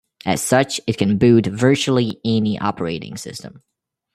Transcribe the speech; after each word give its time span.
As 0.25 0.41
such, 0.41 0.81
it 0.87 0.97
can 0.97 1.19
boot 1.19 1.45
virtually 1.45 2.19
any 2.25 2.57
operating 2.57 3.17
system. 3.17 3.61